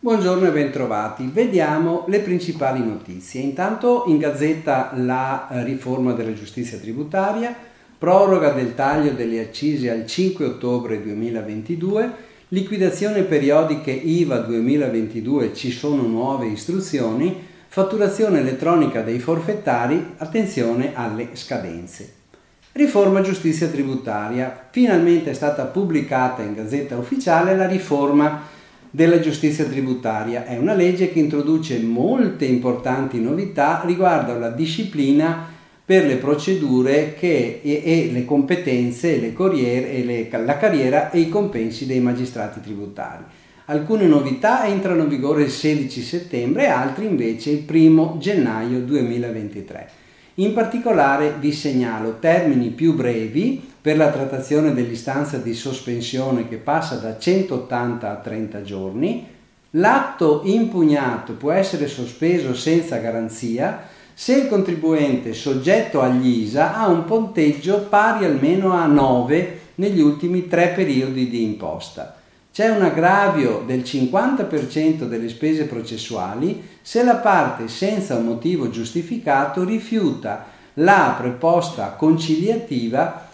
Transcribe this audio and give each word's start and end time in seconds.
Buongiorno 0.00 0.46
e 0.46 0.50
bentrovati. 0.50 1.30
Vediamo 1.32 2.04
le 2.06 2.20
principali 2.20 2.84
notizie. 2.84 3.40
Intanto 3.40 4.04
in 4.08 4.18
gazzetta 4.18 4.92
la 4.96 5.48
eh, 5.48 5.64
riforma 5.64 6.12
della 6.12 6.34
giustizia 6.34 6.76
tributaria, 6.76 7.56
proroga 7.96 8.50
del 8.50 8.74
taglio 8.74 9.12
delle 9.12 9.40
accise 9.40 9.90
al 9.90 10.06
5 10.06 10.44
ottobre 10.44 11.02
2022, 11.02 12.12
liquidazione 12.48 13.22
periodiche 13.22 13.90
IVA 13.90 14.40
2022, 14.40 15.54
ci 15.54 15.70
sono 15.70 16.02
nuove 16.02 16.48
istruzioni, 16.48 17.42
fatturazione 17.68 18.40
elettronica 18.40 19.00
dei 19.00 19.18
forfettari, 19.18 20.14
attenzione 20.18 20.92
alle 20.94 21.28
scadenze. 21.32 22.19
Riforma 22.72 23.20
giustizia 23.20 23.66
tributaria. 23.66 24.68
Finalmente 24.70 25.30
è 25.30 25.34
stata 25.34 25.64
pubblicata 25.64 26.42
in 26.42 26.54
gazzetta 26.54 26.96
ufficiale 26.96 27.56
la 27.56 27.66
riforma 27.66 28.42
della 28.88 29.18
giustizia 29.18 29.64
tributaria. 29.64 30.46
È 30.46 30.56
una 30.56 30.74
legge 30.74 31.10
che 31.10 31.18
introduce 31.18 31.80
molte 31.80 32.44
importanti 32.44 33.20
novità 33.20 33.82
riguardo 33.84 34.32
alla 34.32 34.50
disciplina 34.50 35.48
per 35.84 36.06
le 36.06 36.14
procedure 36.16 37.14
che, 37.14 37.60
e, 37.60 37.82
e, 37.84 38.10
le 38.12 38.24
competenze, 38.24 39.18
le 39.18 39.32
corriere, 39.32 39.90
e 39.90 40.04
le, 40.04 40.44
la 40.44 40.56
carriera 40.56 41.10
e 41.10 41.18
i 41.18 41.28
compensi 41.28 41.86
dei 41.86 41.98
magistrati 41.98 42.60
tributari. 42.60 43.24
Alcune 43.64 44.06
novità 44.06 44.64
entrano 44.64 45.02
in 45.02 45.08
vigore 45.08 45.42
il 45.42 45.50
16 45.50 46.02
settembre, 46.02 46.68
altre 46.68 47.04
invece 47.04 47.50
il 47.50 47.64
1 47.68 48.16
gennaio 48.20 48.78
2023. 48.78 49.90
In 50.40 50.54
particolare 50.54 51.34
vi 51.38 51.52
segnalo 51.52 52.16
termini 52.18 52.70
più 52.70 52.94
brevi 52.94 53.62
per 53.78 53.98
la 53.98 54.08
trattazione 54.08 54.72
dell'istanza 54.72 55.36
di 55.36 55.52
sospensione 55.52 56.48
che 56.48 56.56
passa 56.56 56.94
da 56.94 57.18
180 57.18 58.10
a 58.10 58.14
30 58.14 58.62
giorni, 58.62 59.26
l'atto 59.72 60.40
impugnato 60.44 61.34
può 61.34 61.50
essere 61.50 61.88
sospeso 61.88 62.54
senza 62.54 62.96
garanzia 62.96 63.82
se 64.14 64.34
il 64.34 64.48
contribuente 64.48 65.34
soggetto 65.34 66.00
agli 66.00 66.44
ISA 66.44 66.74
ha 66.74 66.88
un 66.88 67.04
ponteggio 67.04 67.86
pari 67.90 68.24
almeno 68.24 68.72
a 68.72 68.86
9 68.86 69.58
negli 69.74 70.00
ultimi 70.00 70.48
tre 70.48 70.68
periodi 70.68 71.28
di 71.28 71.44
imposta. 71.44 72.19
C'è 72.52 72.68
un 72.68 72.82
aggravio 72.82 73.62
del 73.64 73.80
50% 73.80 75.04
delle 75.04 75.28
spese 75.28 75.66
processuali 75.66 76.66
se 76.82 77.04
la 77.04 77.14
parte 77.14 77.68
senza 77.68 78.16
un 78.16 78.24
motivo 78.24 78.70
giustificato 78.70 79.62
rifiuta 79.62 80.46
la 80.74 81.14
proposta 81.16 81.90
conciliativa 81.90 83.28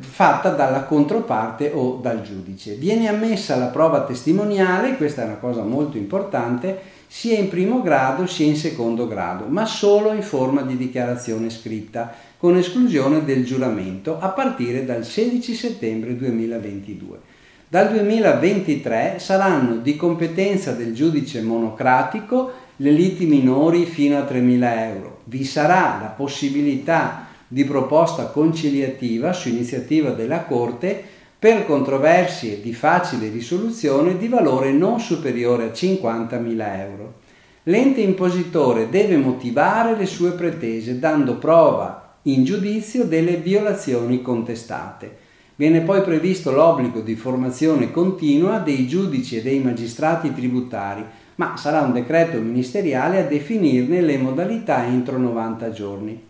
fatta 0.00 0.50
dalla 0.50 0.84
controparte 0.84 1.70
o 1.72 2.00
dal 2.02 2.22
giudice. 2.22 2.74
Viene 2.74 3.08
ammessa 3.08 3.54
la 3.54 3.66
prova 3.66 4.02
testimoniale, 4.02 4.96
questa 4.96 5.22
è 5.22 5.26
una 5.26 5.36
cosa 5.36 5.62
molto 5.62 5.96
importante, 5.96 6.80
sia 7.06 7.38
in 7.38 7.48
primo 7.48 7.80
grado 7.80 8.26
sia 8.26 8.46
in 8.46 8.56
secondo 8.56 9.06
grado, 9.06 9.44
ma 9.46 9.66
solo 9.66 10.12
in 10.12 10.22
forma 10.22 10.62
di 10.62 10.76
dichiarazione 10.76 11.48
scritta, 11.50 12.12
con 12.38 12.56
esclusione 12.56 13.24
del 13.24 13.44
giuramento, 13.44 14.18
a 14.18 14.30
partire 14.30 14.84
dal 14.84 15.04
16 15.04 15.54
settembre 15.54 16.16
2022. 16.16 17.31
Dal 17.72 17.90
2023 17.90 19.14
saranno 19.18 19.76
di 19.76 19.96
competenza 19.96 20.72
del 20.72 20.92
giudice 20.92 21.40
monocratico 21.40 22.52
le 22.76 22.90
liti 22.90 23.24
minori 23.24 23.86
fino 23.86 24.18
a 24.18 24.24
3.000 24.30 24.78
euro. 24.92 25.20
Vi 25.24 25.42
sarà 25.42 25.98
la 25.98 26.12
possibilità 26.14 27.28
di 27.48 27.64
proposta 27.64 28.26
conciliativa 28.26 29.32
su 29.32 29.48
iniziativa 29.48 30.10
della 30.10 30.40
Corte 30.40 31.02
per 31.38 31.64
controversie 31.64 32.60
di 32.60 32.74
facile 32.74 33.30
risoluzione 33.30 34.18
di 34.18 34.28
valore 34.28 34.70
non 34.70 35.00
superiore 35.00 35.64
a 35.64 35.72
50.000 35.72 36.78
euro. 36.78 37.14
L'ente 37.62 38.02
impositore 38.02 38.90
deve 38.90 39.16
motivare 39.16 39.96
le 39.96 40.04
sue 40.04 40.32
pretese 40.32 40.98
dando 40.98 41.36
prova 41.36 42.16
in 42.24 42.44
giudizio 42.44 43.04
delle 43.04 43.36
violazioni 43.36 44.20
contestate. 44.20 45.21
Viene 45.62 45.82
poi 45.82 46.02
previsto 46.02 46.50
l'obbligo 46.50 47.02
di 47.02 47.14
formazione 47.14 47.92
continua 47.92 48.58
dei 48.58 48.88
giudici 48.88 49.36
e 49.36 49.42
dei 49.42 49.60
magistrati 49.60 50.34
tributari, 50.34 51.04
ma 51.36 51.56
sarà 51.56 51.82
un 51.82 51.92
decreto 51.92 52.36
ministeriale 52.40 53.20
a 53.20 53.26
definirne 53.26 54.00
le 54.00 54.18
modalità 54.18 54.84
entro 54.84 55.18
90 55.18 55.70
giorni. 55.70 56.20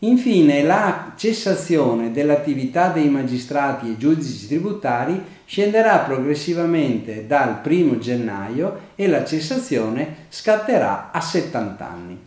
Infine, 0.00 0.64
la 0.64 1.12
cessazione 1.16 2.10
dell'attività 2.10 2.88
dei 2.88 3.08
magistrati 3.08 3.90
e 3.90 3.96
giudici 3.96 4.48
tributari 4.48 5.22
scenderà 5.44 5.98
progressivamente 5.98 7.28
dal 7.28 7.60
1 7.64 7.98
gennaio 7.98 8.78
e 8.96 9.06
la 9.06 9.24
cessazione 9.24 10.26
scatterà 10.30 11.12
a 11.12 11.20
70 11.20 11.88
anni. 11.88 12.18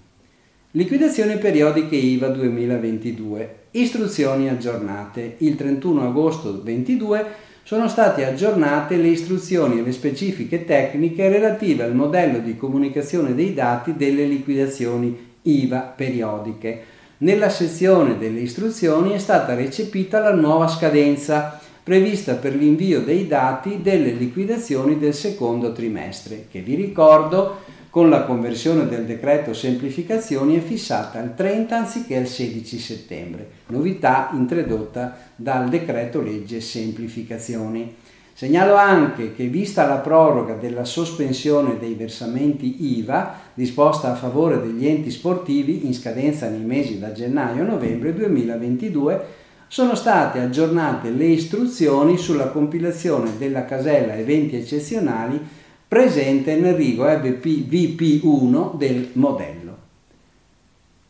Liquidazione 0.71 1.35
periodiche 1.39 1.97
IVA 1.97 2.29
2022. 2.29 3.66
Istruzioni 3.79 4.49
aggiornate. 4.49 5.35
Il 5.39 5.55
31 5.55 6.07
agosto 6.07 6.51
2022 6.51 7.25
sono 7.63 7.87
state 7.87 8.25
aggiornate 8.25 8.95
le 8.97 9.07
istruzioni 9.07 9.79
e 9.79 9.83
le 9.83 9.91
specifiche 9.91 10.65
tecniche 10.65 11.29
relative 11.29 11.83
al 11.83 11.93
modello 11.93 12.39
di 12.39 12.55
comunicazione 12.55 13.35
dei 13.35 13.53
dati 13.53 13.95
delle 13.95 14.25
liquidazioni 14.25 15.35
IVA 15.41 15.79
periodiche 15.79 16.95
nella 17.19 17.49
sezione 17.49 18.19
delle 18.19 18.41
istruzioni 18.41 19.11
è 19.11 19.17
stata 19.17 19.55
recepita 19.55 20.19
la 20.19 20.33
nuova 20.33 20.67
scadenza 20.67 21.59
prevista 21.81 22.35
per 22.35 22.53
l'invio 22.53 23.01
dei 23.01 23.25
dati 23.25 23.81
delle 23.81 24.11
liquidazioni 24.11 24.99
del 24.99 25.15
secondo 25.15 25.71
trimestre, 25.71 26.45
che 26.51 26.59
vi 26.59 26.75
ricordo 26.75 27.61
con 27.89 28.09
la 28.09 28.23
conversione 28.23 28.87
del 28.87 29.05
decreto 29.05 29.53
semplificazioni 29.53 30.57
è 30.57 30.61
fissata 30.61 31.19
al 31.19 31.35
30 31.35 31.77
anziché 31.77 32.17
al 32.17 32.27
16 32.27 32.79
settembre, 32.79 33.49
novità 33.67 34.29
introdotta 34.33 35.17
dal 35.35 35.69
decreto 35.69 36.21
legge 36.21 36.59
semplificazioni. 36.59 37.95
Segnalo 38.33 38.75
anche 38.75 39.33
che 39.33 39.47
vista 39.47 39.87
la 39.87 39.97
proroga 39.97 40.53
della 40.53 40.85
sospensione 40.85 41.79
dei 41.79 41.95
versamenti 41.95 42.97
IVA 42.97 43.33
disposta 43.53 44.11
a 44.11 44.15
favore 44.15 44.61
degli 44.61 44.85
enti 44.85 45.09
sportivi 45.09 45.87
in 45.87 45.93
scadenza 45.95 46.47
nei 46.47 46.63
mesi 46.63 46.99
da 46.99 47.13
gennaio 47.13 47.63
a 47.63 47.65
novembre 47.65 48.13
2022, 48.13 49.25
sono 49.67 49.95
state 49.95 50.39
aggiornate 50.39 51.09
le 51.09 51.25
istruzioni 51.25 52.17
sulla 52.17 52.49
compilazione 52.49 53.31
della 53.37 53.65
casella 53.65 54.15
eventi 54.15 54.55
eccezionali 54.55 55.65
presente 55.87 56.55
nel 56.55 56.75
rigo 56.75 57.05
VP1 57.05 58.75
del 58.75 59.09
modello. 59.13 59.75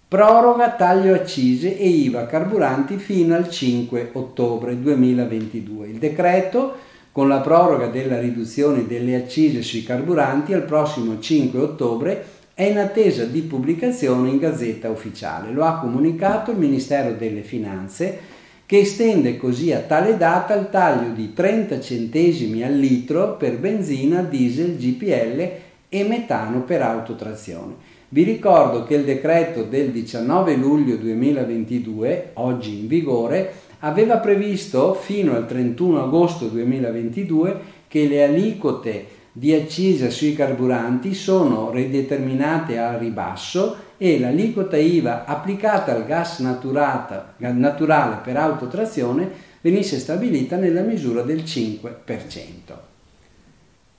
Proroga 0.07 0.71
taglio 0.71 1.13
accise 1.13 1.77
e 1.77 1.87
IVA 1.87 2.27
carburanti 2.27 2.97
fino 2.97 3.35
al 3.35 3.49
5 3.49 4.11
ottobre 4.13 4.79
2022. 4.79 5.87
Il 5.87 5.97
decreto 5.97 6.75
con 7.11 7.27
la 7.27 7.39
proroga 7.39 7.87
della 7.87 8.19
riduzione 8.19 8.85
delle 8.85 9.15
accise 9.15 9.63
sui 9.63 9.83
carburanti 9.83 10.53
al 10.53 10.63
prossimo 10.63 11.19
5 11.19 11.59
ottobre 11.59 12.25
è 12.53 12.63
in 12.63 12.77
attesa 12.77 13.25
di 13.25 13.41
pubblicazione 13.41 14.29
in 14.29 14.37
Gazzetta 14.37 14.89
Ufficiale. 14.89 15.51
Lo 15.51 15.65
ha 15.65 15.79
comunicato 15.79 16.51
il 16.51 16.57
Ministero 16.57 17.13
delle 17.13 17.41
Finanze 17.41 18.19
che 18.67 18.79
estende 18.79 19.37
così 19.37 19.71
a 19.71 19.79
tale 19.79 20.17
data 20.17 20.53
il 20.53 20.69
taglio 20.69 21.13
di 21.13 21.33
30 21.33 21.79
centesimi 21.79 22.63
al 22.63 22.77
litro 22.77 23.37
per 23.37 23.57
benzina, 23.57 24.21
diesel, 24.21 24.75
GPL 24.75 25.51
e 25.87 26.03
metano 26.03 26.63
per 26.63 26.81
autotrazione. 26.81 27.75
Vi 28.09 28.23
ricordo 28.23 28.83
che 28.83 28.95
il 28.95 29.05
decreto 29.05 29.63
del 29.63 29.91
19 29.91 30.57
luglio 30.57 30.97
2022, 30.97 32.31
oggi 32.33 32.79
in 32.79 32.87
vigore, 32.87 33.53
aveva 33.79 34.17
previsto 34.17 34.93
fino 34.93 35.33
al 35.33 35.47
31 35.47 36.03
agosto 36.03 36.47
2022 36.47 37.59
che 37.87 38.05
le 38.05 38.25
aliquote 38.25 39.05
di 39.37 39.53
accisa 39.53 40.09
sui 40.09 40.33
carburanti 40.33 41.13
sono 41.13 41.69
rideterminate 41.69 42.79
al 42.79 42.97
ribasso 42.97 43.75
e 43.95 44.19
l'aliquota 44.19 44.77
IVA 44.77 45.25
applicata 45.25 45.93
al 45.93 46.07
gas 46.07 46.39
naturale 46.39 48.17
per 48.23 48.35
autotrazione 48.35 49.29
venisse 49.61 49.99
stabilita 49.99 50.55
nella 50.55 50.81
misura 50.81 51.21
del 51.21 51.43
5%. 51.43 51.85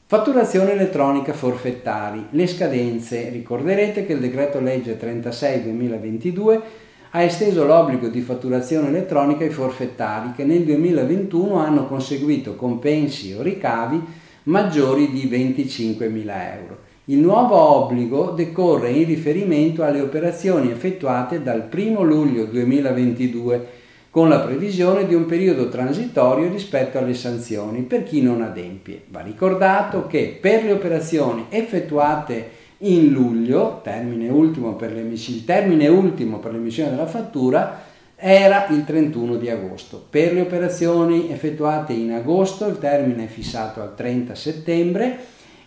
Fatturazione 0.07 0.73
elettronica 0.73 1.33
forfettari. 1.33 2.27
Le 2.31 2.47
scadenze. 2.49 3.29
Ricorderete 3.29 4.07
che 4.07 4.15
il 4.15 4.21
decreto 4.21 4.59
legge 4.59 4.97
36 4.97 5.63
2022 5.63 6.63
ha 7.11 7.23
esteso 7.23 7.65
l'obbligo 7.65 8.09
di 8.09 8.23
fatturazione 8.23 8.89
elettronica 8.89 9.45
ai 9.45 9.51
forfettari 9.51 10.33
che 10.35 10.43
nel 10.43 10.65
2021 10.65 11.61
hanno 11.61 11.87
conseguito 11.87 12.57
compensi 12.57 13.33
o 13.35 13.43
ricavi 13.43 14.27
maggiori 14.49 15.11
di 15.11 15.27
25.000 15.27 16.59
euro. 16.59 16.79
Il 17.07 17.19
nuovo 17.19 17.57
obbligo 17.57 18.31
decorre 18.31 18.91
in 18.91 19.07
riferimento 19.07 19.83
alle 19.83 20.01
operazioni 20.01 20.71
effettuate 20.71 21.43
dal 21.43 21.69
1 21.73 22.03
luglio 22.03 22.45
2022 22.45 23.67
con 24.11 24.29
la 24.29 24.41
previsione 24.41 25.07
di 25.07 25.15
un 25.15 25.27
periodo 25.27 25.69
transitorio 25.69 26.51
rispetto 26.51 26.99
alle 26.99 27.15
sanzioni 27.15 27.83
per 27.83 28.03
chi 28.03 28.21
non 28.23 28.43
adempie. 28.43 29.03
Va 29.09 29.21
ricordato 29.21 30.07
che 30.07 30.39
per 30.41 30.65
le 30.65 30.73
operazioni 30.73 31.47
effettuate 31.51 32.57
in 32.79 33.09
luglio, 33.09 33.81
termine 33.83 34.29
ultimo 34.29 34.75
per 34.75 34.93
l'emissione 34.93 36.91
della 36.91 37.07
fattura, 37.07 37.85
era 38.21 38.67
il 38.71 38.85
31 38.85 39.37
di 39.37 39.49
agosto. 39.49 40.05
Per 40.11 40.33
le 40.33 40.41
operazioni 40.41 41.31
effettuate 41.31 41.93
in 41.93 42.11
agosto 42.11 42.67
il 42.67 42.79
termine 42.79 43.25
è 43.25 43.29
fissato 43.29 43.81
al 43.81 43.95
30 43.95 44.35
settembre 44.35 45.19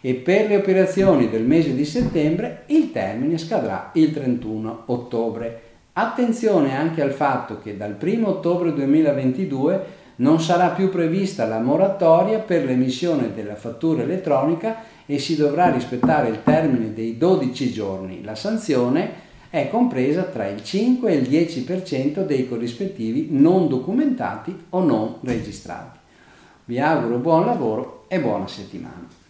e 0.02 0.16
per 0.16 0.48
le 0.48 0.58
operazioni 0.58 1.30
del 1.30 1.44
mese 1.44 1.74
di 1.74 1.86
settembre 1.86 2.64
il 2.68 2.92
termine 2.92 3.38
scadrà 3.38 3.92
il 3.94 4.12
31 4.12 4.84
ottobre. 4.88 5.62
Attenzione 5.94 6.76
anche 6.76 7.02
al 7.02 7.12
fatto 7.12 7.60
che 7.62 7.78
dal 7.78 7.96
1 8.02 8.28
ottobre 8.28 8.74
2022 8.74 10.00
non 10.18 10.42
sarà 10.42 10.70
più 10.70 10.90
prevista 10.90 11.46
la 11.46 11.60
moratoria 11.60 12.40
per 12.40 12.66
l'emissione 12.66 13.34
della 13.34 13.56
fattura 13.56 14.04
elettronica 14.04 14.84
e 15.06 15.20
si 15.20 15.38
dovrà 15.38 15.72
rispettare 15.72 16.28
il 16.28 16.44
termine 16.44 16.94
dei 16.94 17.18
12 17.18 17.72
giorni. 17.72 18.24
La 18.24 18.36
sanzione 18.36 19.30
è 19.52 19.70
compresa 19.70 20.24
tra 20.24 20.48
il 20.48 20.64
5 20.64 21.12
e 21.12 21.16
il 21.16 21.30
10% 21.30 22.26
dei 22.26 22.48
corrispettivi 22.48 23.28
non 23.32 23.68
documentati 23.68 24.58
o 24.70 24.82
non 24.82 25.18
registrati. 25.22 26.00
Vi 26.64 26.80
auguro 26.80 27.18
buon 27.18 27.46
lavoro 27.46 28.06
e 28.08 28.22
buona 28.22 28.48
settimana. 28.48 29.21